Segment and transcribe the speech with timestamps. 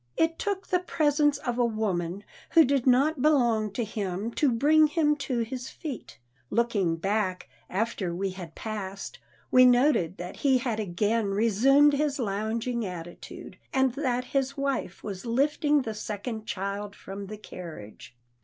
[0.17, 4.87] It took the presence of a woman who did not belong to him to bring
[4.87, 6.17] him to his feet.
[6.49, 9.19] Looking back, after we had passed,
[9.51, 15.27] we noted that he had again resumed his lounging attitude, and that his wife was
[15.27, 18.17] lifting the second child from the carriage.